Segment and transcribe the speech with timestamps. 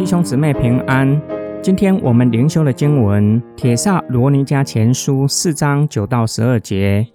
[0.00, 1.20] 弟兄姊妹平安，
[1.62, 7.06] 今天我们灵修的经文《帖撒罗尼迦前书》四章九到十二节，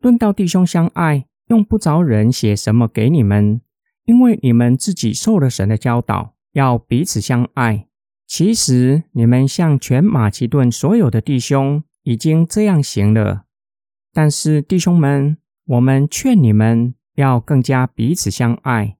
[0.00, 3.62] 论到弟兄相爱，用不着人写什么给你们，
[4.04, 7.86] 因为你们自己受了神的教导，要彼此相爱。
[8.26, 13.44] 其实你们向全马其顿所有的弟兄已经这样行了。
[14.12, 15.36] 但是弟兄们，
[15.66, 18.96] 我们劝你们要更加彼此相爱。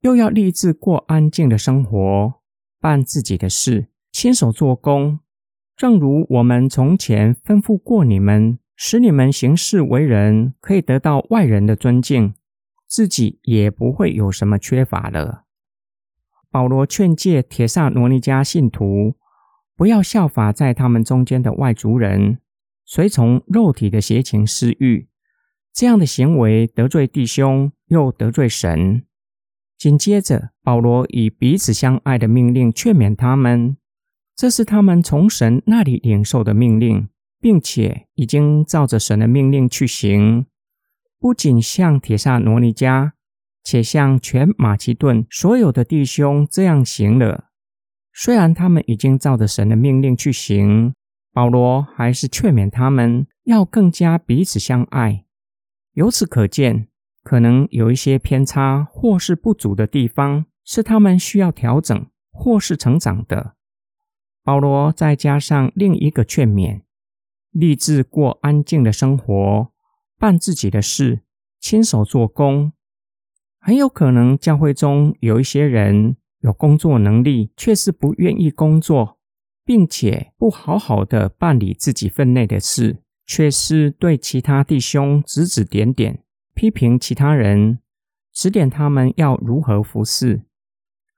[0.00, 2.34] 又要立志过安静的生活，
[2.80, 5.20] 办自己的事，亲手做工，
[5.76, 12.34] 正如我们从前吩咐过你们，使你们行事为人可以得到外人的尊敬，
[12.88, 15.44] 自己也不会有什么缺乏了。
[16.50, 19.14] 保罗劝诫帖撒罗尼迦信徒，
[19.76, 22.38] 不要效法在他们中间的外族人，
[22.84, 25.08] 随从肉体的邪情私欲，
[25.72, 29.04] 这样的行为得罪弟兄，又得罪神。
[29.78, 33.76] 紧接着，保罗以彼此相爱的命令劝勉他们，
[34.36, 37.08] 这是他们从神那里领受的命令，
[37.40, 40.46] 并且已经照着神的命令去行。
[41.18, 43.12] 不仅向帖撒罗尼迦，
[43.64, 47.46] 且向全马其顿所有的弟兄这样行了。
[48.12, 50.94] 虽然他们已经照着神的命令去行，
[51.32, 55.24] 保罗还是劝勉他们要更加彼此相爱。
[55.94, 56.88] 由此可见，
[57.22, 63.54] 可能有一些偏差或是不足的地方，是他们需要调整或是成长的。
[64.44, 66.82] 保罗再加上另一个劝勉：
[67.50, 69.72] 立志过安静的生活，
[70.18, 71.20] 办自己的事，
[71.60, 72.72] 亲手做工。
[73.58, 79.18] 很有可能教会中有一些人有工作能力，却是不愿意工作，
[79.64, 86.20] 并且不好好的办理自己分内的事，却是对其他弟兄指指点点。
[86.54, 87.78] 批评其他人，
[88.32, 90.42] 指点他们要如何服侍。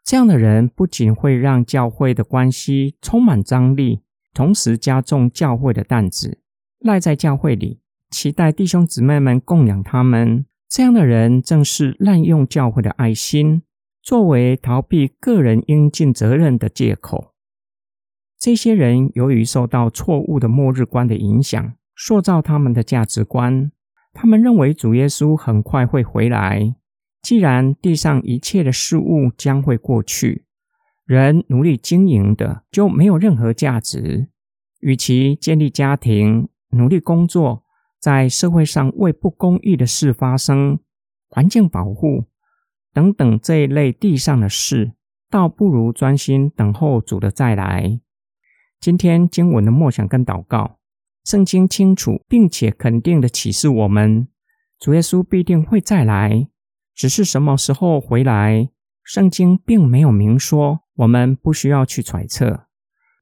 [0.05, 4.03] 这样的人不仅会让教会的关系充满张力，
[4.33, 6.39] 同时加重教会的担子。
[6.79, 7.81] 赖在教会里，
[8.11, 10.45] 期待弟兄姊妹们供养他们。
[10.69, 13.63] 这样的人正是滥用教会的爱心，
[14.03, 17.34] 作为逃避个人应尽责任的借口。
[18.45, 23.73] 这些人由于受到错误的末日观的影响，塑造他们的价值观。
[24.13, 26.75] 他们认为主耶稣很快会回来。
[27.23, 30.45] 既然地上一切的事物将会过去，
[31.07, 34.29] 人努力经营的就没有任何价值。
[34.81, 37.65] 与其建立家庭、努力工作，
[37.99, 40.79] 在社会上为不公义的事发生、
[41.31, 42.25] 环境保护
[42.93, 44.93] 等等这一类地上的事，
[45.31, 48.01] 倒不如专心等候主的再来。
[48.85, 50.79] 今天经文的默想跟祷告。
[51.25, 54.29] 圣经清楚并且肯定的启示我们，
[54.79, 56.49] 主耶稣必定会再来，
[56.95, 58.69] 只是什么时候回来，
[59.03, 62.67] 圣经并没有明说，我们不需要去揣测。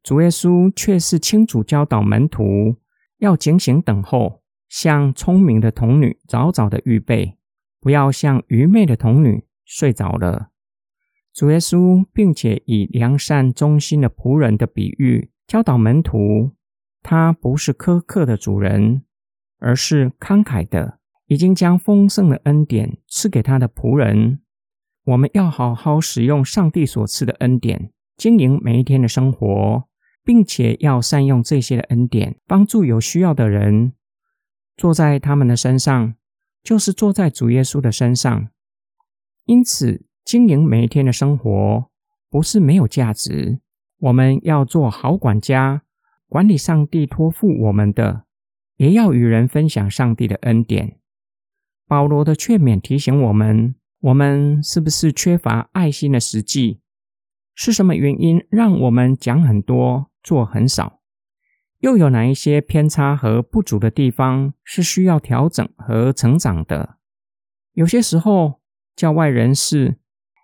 [0.02, 2.78] 主耶稣却是清楚教导门徒
[3.18, 7.38] 要警醒等候，像聪明的童女早早的预备，
[7.80, 10.48] 不要像愚昧的童女睡着了。
[11.32, 16.53] 主耶稣并且以良善忠心的仆人的比喻教导门徒。
[17.04, 19.03] 他不是苛刻的主人，
[19.58, 24.41] 而是慷慨的，已经将丰盛的恩典赐给他的仆人。
[25.06, 29.88] 我们要好好使用上帝所赐的恩典，经营每一天的生活，
[30.22, 33.94] 并且要善用这些的恩典，帮助有需要的人。
[34.76, 36.14] 坐在他们的身上，
[36.62, 38.48] 就是坐在主耶稣的身上。
[39.47, 41.91] 因此，经营每一天的生活
[42.31, 43.58] 不是没有价值。
[44.02, 45.82] 我们要做好管家。
[46.26, 48.24] 管理上帝托付我们的，
[48.76, 50.98] 也要与人分享上帝的恩典。
[51.86, 56.80] 保罗的劝勉提醒我们：我们是不是缺乏爱心的实际？
[57.54, 61.00] 是什么原因让我们讲很多，做很少？
[61.80, 66.96] 又有哪一些偏差和不足的地方是需要调整和成长的？
[67.75, 68.60] 有些时候，
[68.96, 69.99] 教外人士，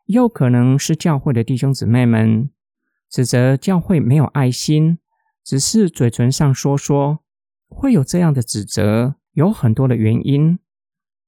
[0.05, 2.51] 也有可能是教会的弟兄姊妹们，
[3.11, 4.99] 指责教会没有爱心。
[5.45, 7.25] 只是嘴唇上说说，
[7.69, 10.59] 会有这样的指责，有很多的原因，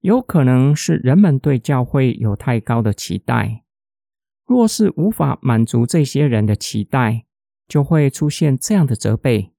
[0.01, 3.65] 有可能是人们对教会有太高的期待，
[4.45, 7.25] 若是无法满足这些人的期待，
[7.67, 9.55] 就会出现这样的责备。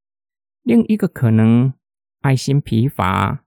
[0.61, 1.73] 另一个可能，
[2.19, 3.43] 爱心疲乏，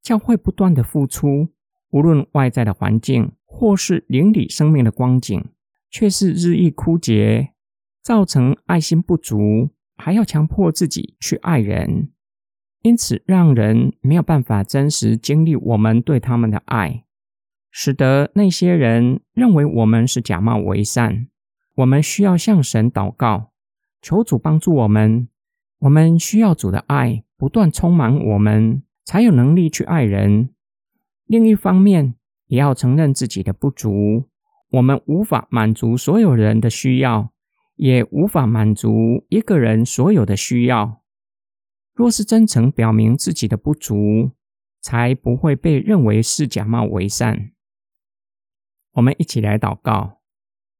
[0.00, 1.48] 教会不断的付出，
[1.90, 5.44] 无论外在的环境或是邻里生命的光景，
[5.90, 7.52] 却是日益枯竭，
[8.06, 9.70] 造成爱心不足。
[9.96, 12.10] 还要强迫自己去爱人，
[12.82, 17.02] 因此让人没有办法真实经历我们对他们的爱，
[17.72, 21.26] 使得那些人认为我们是假冒为善。
[21.76, 23.50] 我们需要向神祷告，
[24.00, 25.28] 求主帮助我们。
[25.80, 30.50] 我们需要主的爱不断充满我们，才有能力去爱人。
[31.26, 32.14] 另一方面，
[32.46, 34.28] 也要承认自己的不足。
[34.70, 37.32] 我们无法满足所有人的需要，
[37.76, 41.02] 也无法满足一个人所有的需要。
[41.94, 44.32] 若是真诚表明自己的不足，
[44.82, 47.52] 才不会被认为是假冒伪善。
[48.92, 50.20] 我们一起来祷告。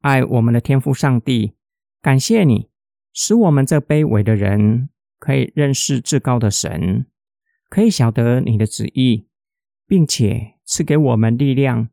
[0.00, 1.56] 爱我们的天父上帝，
[2.00, 2.68] 感谢你
[3.12, 7.06] 使我们这卑微的人可以认识至高的神，
[7.68, 9.26] 可以晓得你的旨意，
[9.86, 11.88] 并且赐给我们力量，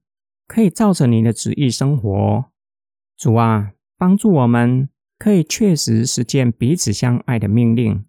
[0.45, 2.51] 可以照着你的旨意生活。
[3.17, 4.89] 主啊，帮助我们
[5.23, 8.03] 可以确实实践彼此相爱的命令，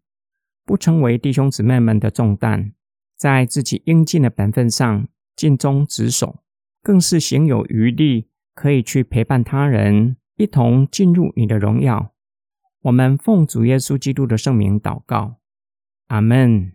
[0.64, 2.72] 不成为弟兄姊妹们的重担，
[3.16, 5.06] 在自己应尽的本分上
[5.36, 6.40] 尽忠职守，
[6.82, 8.30] 更是行有余力。
[8.52, 12.12] 可以去陪伴他人，一同进入你的荣耀。
[12.82, 15.36] 我们奉主耶稣基督的圣名祷告，
[16.08, 16.72] 阿门。